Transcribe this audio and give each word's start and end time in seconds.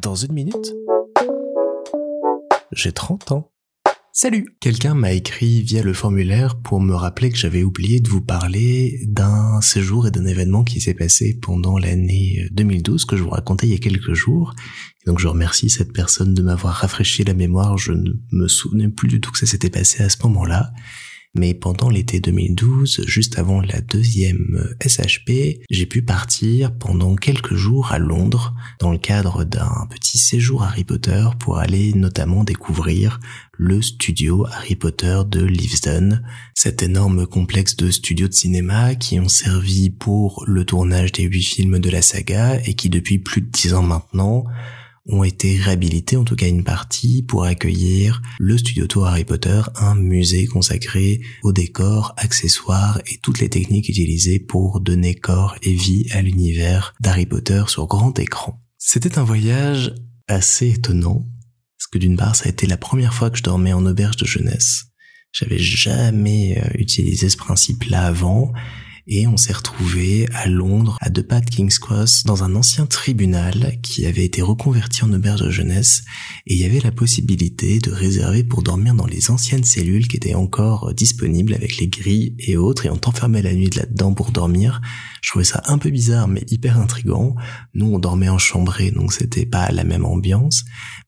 Dans 0.00 0.14
une 0.14 0.32
minute, 0.32 0.74
j'ai 2.72 2.92
30 2.92 3.32
ans. 3.32 3.50
Salut 4.12 4.46
Quelqu'un 4.60 4.94
m'a 4.94 5.12
écrit 5.12 5.62
via 5.62 5.82
le 5.82 5.92
formulaire 5.92 6.60
pour 6.60 6.80
me 6.80 6.94
rappeler 6.94 7.30
que 7.30 7.36
j'avais 7.36 7.62
oublié 7.62 8.00
de 8.00 8.08
vous 8.08 8.20
parler 8.20 9.00
d'un 9.06 9.60
séjour 9.60 10.06
et 10.06 10.10
d'un 10.10 10.26
événement 10.26 10.64
qui 10.64 10.80
s'est 10.80 10.94
passé 10.94 11.38
pendant 11.40 11.78
l'année 11.78 12.48
2012 12.52 13.04
que 13.04 13.16
je 13.16 13.22
vous 13.22 13.30
racontais 13.30 13.66
il 13.66 13.72
y 13.72 13.76
a 13.76 13.78
quelques 13.78 14.14
jours. 14.14 14.54
donc 15.06 15.18
je 15.18 15.28
remercie 15.28 15.70
cette 15.70 15.92
personne 15.92 16.34
de 16.34 16.42
m'avoir 16.42 16.74
rafraîchi 16.74 17.24
la 17.24 17.34
mémoire, 17.34 17.78
je 17.78 17.92
ne 17.92 18.12
me 18.32 18.48
souvenais 18.48 18.88
plus 18.88 19.08
du 19.08 19.20
tout 19.20 19.30
que 19.30 19.38
ça 19.38 19.46
s'était 19.46 19.70
passé 19.70 20.02
à 20.02 20.08
ce 20.08 20.18
moment-là 20.24 20.72
mais 21.34 21.54
pendant 21.54 21.90
l'été 21.90 22.20
2012, 22.20 23.04
juste 23.06 23.38
avant 23.38 23.60
la 23.60 23.80
deuxième 23.80 24.74
SHP, 24.84 25.60
j'ai 25.70 25.86
pu 25.86 26.02
partir 26.02 26.76
pendant 26.76 27.14
quelques 27.16 27.54
jours 27.54 27.92
à 27.92 27.98
Londres 27.98 28.54
dans 28.80 28.90
le 28.90 28.98
cadre 28.98 29.44
d'un 29.44 29.86
petit 29.90 30.18
séjour 30.18 30.62
Harry 30.62 30.84
Potter 30.84 31.24
pour 31.38 31.58
aller 31.58 31.92
notamment 31.92 32.44
découvrir 32.44 33.20
le 33.52 33.82
studio 33.82 34.46
Harry 34.46 34.76
Potter 34.76 35.20
de 35.26 35.44
Leavesden, 35.44 36.22
cet 36.54 36.82
énorme 36.82 37.26
complexe 37.26 37.76
de 37.76 37.90
studios 37.90 38.28
de 38.28 38.34
cinéma 38.34 38.94
qui 38.94 39.20
ont 39.20 39.28
servi 39.28 39.90
pour 39.90 40.44
le 40.46 40.64
tournage 40.64 41.12
des 41.12 41.24
huit 41.24 41.42
films 41.42 41.78
de 41.78 41.90
la 41.90 42.02
saga 42.02 42.60
et 42.64 42.74
qui 42.74 42.88
depuis 42.88 43.18
plus 43.18 43.42
de 43.42 43.50
dix 43.50 43.74
ans 43.74 43.82
maintenant 43.82 44.44
ont 45.08 45.24
été 45.24 45.56
réhabilités, 45.56 46.16
en 46.16 46.24
tout 46.24 46.36
cas 46.36 46.48
une 46.48 46.64
partie, 46.64 47.22
pour 47.22 47.44
accueillir 47.44 48.22
le 48.38 48.58
Studio 48.58 48.86
Tour 48.86 49.06
Harry 49.06 49.24
Potter, 49.24 49.60
un 49.76 49.94
musée 49.94 50.46
consacré 50.46 51.20
aux 51.42 51.52
décors, 51.52 52.14
accessoires 52.16 53.00
et 53.10 53.18
toutes 53.18 53.40
les 53.40 53.48
techniques 53.48 53.88
utilisées 53.88 54.38
pour 54.38 54.80
donner 54.80 55.14
corps 55.14 55.56
et 55.62 55.74
vie 55.74 56.06
à 56.12 56.22
l'univers 56.22 56.94
d'Harry 57.00 57.26
Potter 57.26 57.64
sur 57.68 57.86
grand 57.86 58.18
écran. 58.18 58.60
C'était 58.76 59.18
un 59.18 59.24
voyage 59.24 59.94
assez 60.28 60.70
étonnant, 60.70 61.26
parce 61.78 61.86
que 61.90 61.98
d'une 61.98 62.16
part 62.16 62.36
ça 62.36 62.46
a 62.46 62.50
été 62.50 62.66
la 62.66 62.76
première 62.76 63.14
fois 63.14 63.30
que 63.30 63.38
je 63.38 63.42
dormais 63.42 63.72
en 63.72 63.86
auberge 63.86 64.16
de 64.16 64.26
jeunesse. 64.26 64.84
J'avais 65.32 65.58
jamais 65.58 66.58
euh, 66.58 66.68
utilisé 66.74 67.28
ce 67.28 67.36
principe-là 67.36 68.06
avant, 68.06 68.52
et 69.08 69.26
on 69.26 69.38
s'est 69.38 69.54
retrouvé 69.54 70.28
à 70.34 70.46
Londres, 70.46 70.98
à 71.00 71.08
deux 71.08 71.22
pas 71.22 71.40
de 71.40 71.48
King's 71.48 71.78
Cross, 71.78 72.24
dans 72.24 72.44
un 72.44 72.54
ancien 72.54 72.84
tribunal 72.84 73.78
qui 73.82 74.04
avait 74.04 74.24
été 74.24 74.42
reconverti 74.42 75.02
en 75.02 75.12
auberge 75.12 75.40
de 75.40 75.50
jeunesse 75.50 76.02
et 76.46 76.54
il 76.54 76.60
y 76.60 76.64
avait 76.66 76.80
la 76.80 76.92
possibilité 76.92 77.78
de 77.78 77.90
réserver 77.90 78.44
pour 78.44 78.62
dormir 78.62 78.94
dans 78.94 79.06
les 79.06 79.30
anciennes 79.30 79.64
cellules 79.64 80.08
qui 80.08 80.16
étaient 80.16 80.34
encore 80.34 80.92
disponibles 80.92 81.54
avec 81.54 81.78
les 81.78 81.88
grilles 81.88 82.36
et 82.38 82.58
autres 82.58 82.84
et 82.84 82.90
on 82.90 82.96
t'enfermait 82.96 83.42
la 83.42 83.54
nuit 83.54 83.70
là-dedans 83.74 84.12
pour 84.12 84.30
dormir. 84.30 84.82
Je 85.22 85.30
trouvais 85.30 85.44
ça 85.44 85.62
un 85.66 85.78
peu 85.78 85.88
bizarre 85.88 86.28
mais 86.28 86.44
hyper 86.48 86.78
intrigant. 86.78 87.34
Nous 87.72 87.86
on 87.86 87.98
dormait 87.98 88.28
en 88.28 88.38
chambrée 88.38 88.90
donc 88.90 89.14
c'était 89.14 89.46
pas 89.46 89.70
la 89.70 89.84
même 89.84 90.04
ambiance 90.04 90.64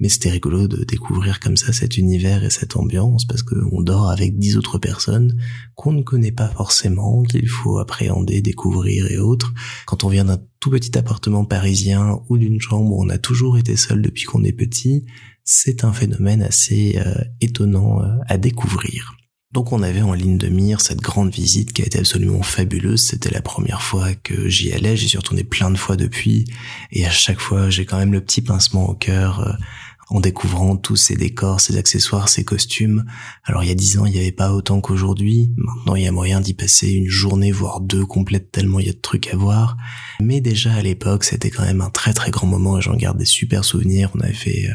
mais 0.00 0.08
c'était 0.08 0.30
rigolo 0.30 0.66
de 0.66 0.84
découvrir 0.84 1.40
comme 1.40 1.56
ça 1.56 1.72
cet 1.72 1.96
univers 1.96 2.44
et 2.44 2.50
cette 2.50 2.76
ambiance 2.76 3.24
parce 3.24 3.42
qu'on 3.42 3.82
dort 3.82 4.10
avec 4.10 4.38
dix 4.38 4.56
autres 4.56 4.78
personnes 4.78 5.40
qu'on 5.76 5.92
ne 5.92 6.02
connaît 6.02 6.32
pas 6.32 6.48
forcément, 6.48 7.22
qu'il 7.22 7.48
faut 7.48 7.78
appréhender, 7.78 8.42
découvrir 8.42 9.10
et 9.10 9.18
autres. 9.18 9.52
Quand 9.86 10.04
on 10.04 10.08
vient 10.08 10.24
d'un 10.24 10.40
tout 10.60 10.70
petit 10.70 10.96
appartement 10.98 11.44
parisien 11.44 12.20
ou 12.28 12.38
d'une 12.38 12.60
chambre 12.60 12.92
où 12.92 13.02
on 13.02 13.08
a 13.08 13.18
toujours 13.18 13.58
été 13.58 13.76
seul 13.76 14.02
depuis 14.02 14.24
qu'on 14.24 14.44
est 14.44 14.52
petit, 14.52 15.04
c'est 15.44 15.84
un 15.84 15.92
phénomène 15.92 16.42
assez 16.42 16.96
euh, 16.96 17.14
étonnant 17.40 18.02
euh, 18.02 18.16
à 18.26 18.38
découvrir. 18.38 19.14
Donc 19.54 19.70
on 19.72 19.84
avait 19.84 20.02
en 20.02 20.14
ligne 20.14 20.36
de 20.36 20.48
mire 20.48 20.80
cette 20.80 21.00
grande 21.00 21.30
visite 21.30 21.72
qui 21.72 21.82
a 21.82 21.86
été 21.86 22.00
absolument 22.00 22.42
fabuleuse. 22.42 23.00
C'était 23.00 23.30
la 23.30 23.40
première 23.40 23.82
fois 23.82 24.12
que 24.12 24.48
j'y 24.48 24.72
allais. 24.72 24.96
J'y 24.96 25.08
suis 25.08 25.16
retourné 25.16 25.44
plein 25.44 25.70
de 25.70 25.76
fois 25.76 25.94
depuis. 25.94 26.44
Et 26.90 27.06
à 27.06 27.10
chaque 27.12 27.38
fois, 27.38 27.70
j'ai 27.70 27.86
quand 27.86 27.96
même 27.96 28.12
le 28.12 28.20
petit 28.20 28.42
pincement 28.42 28.90
au 28.90 28.94
cœur 28.94 29.46
euh, 29.46 29.52
en 30.08 30.20
découvrant 30.20 30.76
tous 30.76 30.96
ces 30.96 31.16
décors, 31.16 31.60
ces 31.60 31.76
accessoires, 31.76 32.28
ces 32.28 32.44
costumes. 32.44 33.04
Alors 33.44 33.62
il 33.62 33.68
y 33.68 33.72
a 33.72 33.74
dix 33.74 33.98
ans, 33.98 34.06
il 34.06 34.12
n'y 34.12 34.18
avait 34.18 34.32
pas 34.32 34.52
autant 34.52 34.80
qu'aujourd'hui. 34.80 35.52
Maintenant, 35.56 35.94
il 35.94 36.04
y 36.04 36.06
a 36.06 36.12
moyen 36.12 36.40
d'y 36.40 36.54
passer 36.54 36.90
une 36.90 37.08
journée, 37.08 37.52
voire 37.52 37.80
deux 37.80 38.04
complètes, 38.06 38.50
tellement 38.50 38.80
il 38.80 38.86
y 38.86 38.90
a 38.90 38.92
de 38.92 39.00
trucs 39.00 39.32
à 39.32 39.36
voir. 39.36 39.76
Mais 40.20 40.40
déjà 40.40 40.74
à 40.74 40.82
l'époque, 40.82 41.24
c'était 41.24 41.50
quand 41.50 41.64
même 41.64 41.80
un 41.80 41.90
très 41.90 42.12
très 42.12 42.30
grand 42.30 42.46
moment 42.46 42.78
et 42.78 42.82
j'en 42.82 42.96
garde 42.96 43.18
des 43.18 43.24
super 43.24 43.64
souvenirs. 43.64 44.10
On 44.14 44.20
avait 44.20 44.32
fait 44.32 44.68
euh, 44.68 44.74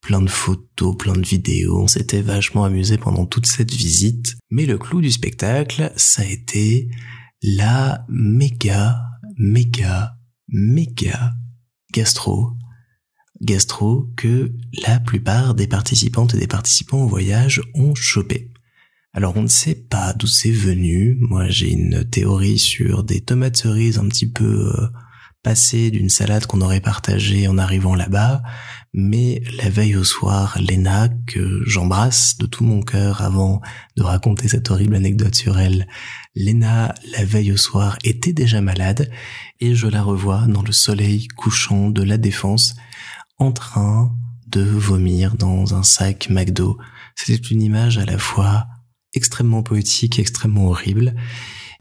plein 0.00 0.22
de 0.22 0.30
photos, 0.30 0.96
plein 0.96 1.14
de 1.14 1.26
vidéos. 1.26 1.80
On 1.80 1.88
s'était 1.88 2.22
vachement 2.22 2.64
amusé 2.64 2.98
pendant 2.98 3.26
toute 3.26 3.46
cette 3.46 3.72
visite. 3.72 4.36
Mais 4.50 4.66
le 4.66 4.78
clou 4.78 5.00
du 5.00 5.10
spectacle, 5.10 5.92
ça 5.96 6.22
a 6.22 6.26
été 6.26 6.88
la 7.42 8.04
méga, 8.08 9.00
méga, 9.38 10.16
méga 10.48 11.32
gastro 11.92 12.52
gastro 13.40 14.08
que 14.16 14.52
la 14.86 15.00
plupart 15.00 15.54
des 15.54 15.66
participantes 15.66 16.34
et 16.34 16.38
des 16.38 16.46
participants 16.46 17.02
au 17.02 17.08
voyage 17.08 17.60
ont 17.74 17.94
chopé. 17.94 18.52
Alors 19.12 19.36
on 19.36 19.42
ne 19.42 19.48
sait 19.48 19.74
pas 19.74 20.12
d'où 20.12 20.26
c'est 20.26 20.50
venu. 20.50 21.16
Moi 21.20 21.48
j'ai 21.48 21.70
une 21.72 22.04
théorie 22.08 22.58
sur 22.58 23.02
des 23.02 23.20
tomates 23.20 23.56
cerises 23.56 23.98
un 23.98 24.08
petit 24.08 24.30
peu 24.30 24.72
euh, 24.74 24.88
passées 25.42 25.90
d'une 25.92 26.10
salade 26.10 26.46
qu'on 26.46 26.60
aurait 26.60 26.80
partagée 26.80 27.46
en 27.48 27.56
arrivant 27.56 27.94
là-bas. 27.94 28.42
Mais 28.92 29.42
la 29.56 29.70
veille 29.70 29.94
au 29.96 30.04
soir, 30.04 30.58
Lena, 30.60 31.08
que 31.26 31.62
j'embrasse 31.66 32.36
de 32.38 32.46
tout 32.46 32.64
mon 32.64 32.82
cœur 32.82 33.22
avant 33.22 33.60
de 33.96 34.02
raconter 34.02 34.48
cette 34.48 34.70
horrible 34.70 34.96
anecdote 34.96 35.34
sur 35.34 35.58
elle, 35.58 35.86
Lena, 36.34 36.94
la 37.12 37.24
veille 37.24 37.52
au 37.52 37.56
soir, 37.56 37.96
était 38.04 38.32
déjà 38.32 38.60
malade 38.60 39.10
et 39.60 39.74
je 39.74 39.86
la 39.86 40.02
revois 40.02 40.46
dans 40.48 40.62
le 40.62 40.72
soleil 40.72 41.28
couchant 41.28 41.90
de 41.90 42.02
la 42.02 42.18
défense 42.18 42.74
en 43.38 43.52
train 43.52 44.12
de 44.46 44.62
vomir 44.62 45.36
dans 45.36 45.74
un 45.74 45.82
sac 45.82 46.28
McDo. 46.30 46.78
C'était 47.14 47.48
une 47.48 47.62
image 47.62 47.98
à 47.98 48.04
la 48.04 48.18
fois 48.18 48.66
extrêmement 49.14 49.62
poétique, 49.62 50.18
extrêmement 50.18 50.68
horrible. 50.68 51.14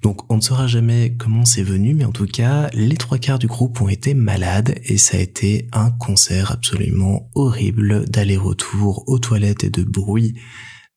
Donc 0.01 0.31
on 0.31 0.37
ne 0.37 0.41
saura 0.41 0.67
jamais 0.67 1.15
comment 1.17 1.45
c'est 1.45 1.63
venu, 1.63 1.93
mais 1.93 2.05
en 2.05 2.11
tout 2.11 2.27
cas, 2.27 2.69
les 2.73 2.97
trois 2.97 3.17
quarts 3.17 3.39
du 3.39 3.47
groupe 3.47 3.81
ont 3.81 3.89
été 3.89 4.13
malades 4.13 4.79
et 4.83 4.97
ça 4.97 5.17
a 5.17 5.19
été 5.19 5.67
un 5.73 5.91
concert 5.91 6.51
absolument 6.51 7.29
horrible 7.33 8.05
d'aller-retour 8.09 9.03
aux 9.07 9.19
toilettes 9.19 9.63
et 9.63 9.69
de 9.69 9.83
bruit 9.83 10.35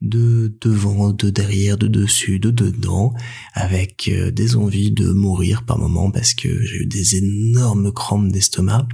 de 0.00 0.56
devant, 0.60 1.12
de 1.12 1.30
derrière, 1.30 1.76
de 1.76 1.88
dessus, 1.88 2.38
de 2.38 2.50
dedans, 2.50 3.14
avec 3.52 4.08
euh, 4.08 4.30
des 4.30 4.56
envies 4.56 4.92
de 4.92 5.12
mourir 5.12 5.64
par 5.64 5.78
moments 5.78 6.10
parce 6.10 6.34
que 6.34 6.62
j'ai 6.62 6.82
eu 6.82 6.86
des 6.86 7.16
énormes 7.16 7.92
crampes 7.92 8.30
d'estomac. 8.30 8.86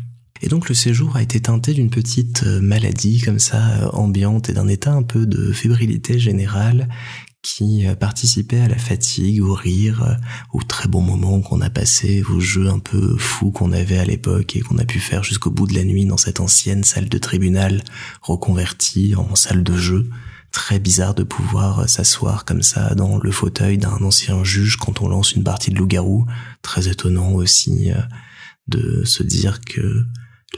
Et 0.43 0.49
donc 0.49 0.69
le 0.69 0.75
séjour 0.75 1.17
a 1.17 1.23
été 1.23 1.41
teinté 1.41 1.75
d'une 1.75 1.91
petite 1.91 2.43
euh, 2.45 2.61
maladie 2.61 3.21
comme 3.21 3.39
ça 3.39 3.83
euh, 3.83 3.89
ambiante 3.91 4.49
et 4.49 4.53
d'un 4.53 4.67
état 4.67 4.93
un 4.93 5.05
peu 5.05 5.27
de 5.27 5.53
fébrilité 5.53 6.19
générale 6.19 6.89
qui 7.41 7.87
euh, 7.87 7.95
participait 7.95 8.61
à 8.61 8.69
la 8.69 8.77
fatigue, 8.77 9.43
au 9.43 9.55
rire, 9.55 10.19
aux 10.53 10.63
très 10.63 10.89
bons 10.89 11.03
moments 11.03 11.41
qu'on 11.41 11.61
a 11.61 11.71
passés, 11.71 12.25
aux 12.29 12.41
jeux 12.41 12.69
un 12.69 12.81
peu 12.81 13.17
fous 13.17 13.53
qu'on 13.53 13.71
avait 13.71 13.99
à 13.99 14.05
l'époque 14.05 14.57
et 14.57 14.61
qu'on 14.61 14.79
a 14.79 14.85
pu 14.85 14.99
faire 14.99 15.23
jusqu'au 15.23 15.51
bout 15.51 15.69
de 15.69 15.75
la 15.75 15.85
nuit 15.85 16.05
dans 16.05 16.17
cette 16.17 16.41
ancienne 16.41 16.83
salle 16.83 17.09
de 17.09 17.19
tribunal 17.19 17.85
reconvertie 18.21 19.15
en 19.15 19.37
salle 19.37 19.63
de 19.63 19.77
jeu. 19.77 20.11
Très 20.51 20.81
bizarre 20.81 21.15
de 21.15 21.23
pouvoir 21.23 21.89
s'asseoir 21.89 22.45
comme 22.45 22.63
ça 22.63 22.95
dans 22.95 23.19
le 23.19 23.31
fauteuil 23.31 23.79
d'un 23.79 23.99
ancien 24.03 24.43
juge 24.45 24.77
quand 24.77 25.01
on 25.01 25.09
lance 25.09 25.33
une 25.33 25.45
partie 25.45 25.71
de 25.71 25.77
loup-garou. 25.77 26.27
Très 26.63 26.89
étonnant 26.89 27.33
aussi 27.33 27.91
de 28.69 29.05
se 29.05 29.23
dire 29.23 29.61
que 29.61 30.05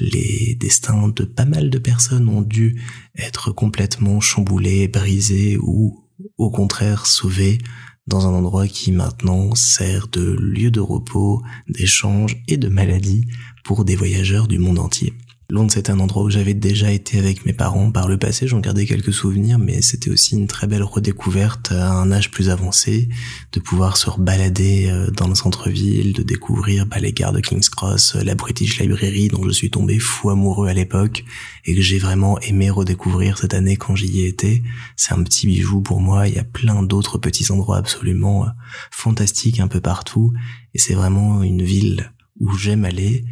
les 0.00 0.56
destins 0.58 1.08
de 1.08 1.24
pas 1.24 1.44
mal 1.44 1.70
de 1.70 1.78
personnes 1.78 2.28
ont 2.28 2.42
dû 2.42 2.80
être 3.16 3.52
complètement 3.52 4.20
chamboulés, 4.20 4.88
brisés 4.88 5.58
ou 5.60 6.04
au 6.38 6.50
contraire 6.50 7.06
sauvés 7.06 7.58
dans 8.06 8.26
un 8.26 8.34
endroit 8.34 8.68
qui 8.68 8.92
maintenant 8.92 9.54
sert 9.54 10.08
de 10.08 10.36
lieu 10.38 10.70
de 10.70 10.80
repos, 10.80 11.42
d'échange 11.68 12.42
et 12.46 12.56
de 12.56 12.68
maladie 12.68 13.26
pour 13.64 13.84
des 13.84 13.96
voyageurs 13.96 14.46
du 14.46 14.58
monde 14.58 14.78
entier. 14.78 15.12
Londres, 15.48 15.70
c'est 15.72 15.90
un 15.90 16.00
endroit 16.00 16.24
où 16.24 16.30
j'avais 16.30 16.54
déjà 16.54 16.90
été 16.90 17.20
avec 17.20 17.46
mes 17.46 17.52
parents 17.52 17.92
par 17.92 18.08
le 18.08 18.18
passé, 18.18 18.48
j'en 18.48 18.58
gardais 18.58 18.84
quelques 18.84 19.12
souvenirs, 19.12 19.60
mais 19.60 19.80
c'était 19.80 20.10
aussi 20.10 20.34
une 20.34 20.48
très 20.48 20.66
belle 20.66 20.82
redécouverte 20.82 21.70
à 21.70 21.92
un 21.92 22.10
âge 22.10 22.32
plus 22.32 22.50
avancé, 22.50 23.08
de 23.52 23.60
pouvoir 23.60 23.96
se 23.96 24.10
balader 24.18 24.88
euh, 24.90 25.08
dans 25.12 25.28
le 25.28 25.36
centre-ville, 25.36 26.14
de 26.14 26.24
découvrir 26.24 26.86
bah, 26.86 26.98
les 26.98 27.12
gares 27.12 27.32
de 27.32 27.38
King's 27.38 27.68
Cross, 27.68 28.16
euh, 28.16 28.24
la 28.24 28.34
British 28.34 28.80
Library 28.80 29.28
dont 29.28 29.44
je 29.44 29.50
suis 29.50 29.70
tombé 29.70 30.00
fou 30.00 30.30
amoureux 30.30 30.66
à 30.66 30.74
l'époque 30.74 31.24
et 31.64 31.76
que 31.76 31.80
j'ai 31.80 31.98
vraiment 31.98 32.40
aimé 32.40 32.68
redécouvrir 32.68 33.38
cette 33.38 33.54
année 33.54 33.76
quand 33.76 33.94
j'y 33.94 34.22
ai 34.22 34.26
été. 34.26 34.64
C'est 34.96 35.12
un 35.12 35.22
petit 35.22 35.46
bijou 35.46 35.80
pour 35.80 36.00
moi, 36.00 36.26
il 36.26 36.34
y 36.34 36.40
a 36.40 36.44
plein 36.44 36.82
d'autres 36.82 37.18
petits 37.18 37.52
endroits 37.52 37.76
absolument 37.76 38.46
euh, 38.46 38.48
fantastiques 38.90 39.60
un 39.60 39.68
peu 39.68 39.80
partout. 39.80 40.32
Et 40.74 40.78
c'est 40.78 40.94
vraiment 40.94 41.44
une 41.44 41.62
ville 41.62 42.12
où 42.40 42.52
j'aime 42.56 42.84
aller 42.84 43.24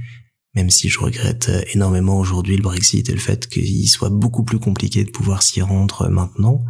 même 0.55 0.71
si 0.71 0.89
je 0.89 1.01
regrette 1.01 1.49
euh, 1.49 1.63
énormément 1.75 2.19
aujourd'hui 2.19 2.57
le 2.57 2.63
Brexit 2.63 3.09
et 3.09 3.13
le 3.13 3.19
fait 3.19 3.49
qu'il 3.49 3.89
soit 3.89 4.11
beaucoup 4.11 4.45
plus 4.45 4.59
compliqué 4.59 5.05
de 5.05 5.11
pouvoir 5.11 5.43
s'y 5.43 5.61
rendre 5.61 6.03
euh, 6.03 6.11
maintenant. 6.11 6.65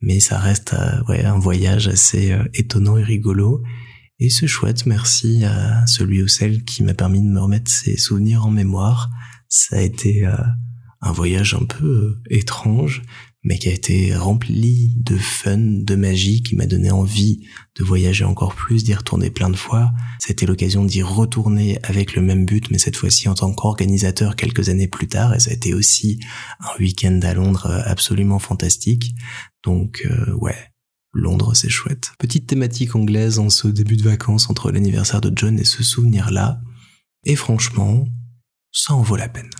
Mais 0.00 0.20
ça 0.20 0.38
reste 0.38 0.74
euh, 0.74 1.02
ouais, 1.08 1.24
un 1.24 1.38
voyage 1.38 1.88
assez 1.88 2.36
étonnant 2.54 2.96
et 2.96 3.02
rigolo. 3.02 3.62
Et 4.18 4.30
ce 4.30 4.46
chouette 4.46 4.86
merci 4.86 5.44
à 5.44 5.86
celui 5.86 6.22
ou 6.22 6.28
celle 6.28 6.64
qui 6.64 6.82
m'a 6.82 6.94
permis 6.94 7.20
de 7.20 7.28
me 7.28 7.40
remettre 7.40 7.70
ces 7.70 7.96
souvenirs 7.96 8.46
en 8.46 8.50
mémoire. 8.50 9.10
Ça 9.48 9.76
a 9.76 9.80
été 9.80 10.24
un 11.00 11.12
voyage 11.12 11.54
un 11.54 11.64
peu 11.64 12.20
étrange, 12.30 13.02
mais 13.44 13.58
qui 13.58 13.68
a 13.68 13.72
été 13.72 14.14
rempli 14.14 14.94
de 14.96 15.16
fun, 15.16 15.58
de 15.58 15.94
magie, 15.96 16.42
qui 16.42 16.54
m'a 16.54 16.66
donné 16.66 16.90
envie 16.90 17.44
de 17.76 17.84
voyager 17.84 18.24
encore 18.24 18.54
plus, 18.54 18.84
d'y 18.84 18.94
retourner 18.94 19.30
plein 19.30 19.50
de 19.50 19.56
fois. 19.56 19.90
C'était 20.20 20.46
l'occasion 20.46 20.84
d'y 20.84 21.02
retourner 21.02 21.78
avec 21.82 22.14
le 22.14 22.22
même 22.22 22.46
but, 22.46 22.70
mais 22.70 22.78
cette 22.78 22.96
fois-ci 22.96 23.28
en 23.28 23.34
tant 23.34 23.52
qu'organisateur 23.52 24.36
quelques 24.36 24.68
années 24.68 24.86
plus 24.86 25.08
tard, 25.08 25.34
et 25.34 25.40
ça 25.40 25.50
a 25.50 25.54
été 25.54 25.74
aussi 25.74 26.20
un 26.60 26.78
week-end 26.78 27.18
à 27.22 27.34
Londres 27.34 27.66
euh, 27.66 27.82
absolument 27.84 28.38
fantastique. 28.38 29.14
Donc 29.64 30.06
euh, 30.08 30.32
ouais, 30.34 30.56
Londres 31.12 31.54
c'est 31.54 31.68
chouette. 31.68 32.12
Petite 32.18 32.46
thématique 32.46 32.94
anglaise 32.94 33.40
en 33.40 33.50
ce 33.50 33.66
début 33.66 33.96
de 33.96 34.02
vacances 34.02 34.50
entre 34.50 34.70
l'anniversaire 34.70 35.20
de 35.20 35.32
John 35.34 35.58
et 35.58 35.64
ce 35.64 35.82
souvenir-là. 35.82 36.60
Et 37.24 37.36
franchement, 37.36 38.04
ça 38.70 38.94
en 38.94 39.02
vaut 39.02 39.16
la 39.16 39.28
peine. 39.28 39.50